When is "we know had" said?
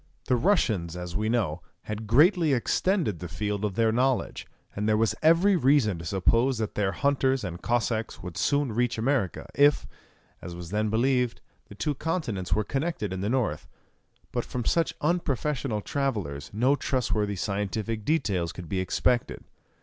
1.15-2.07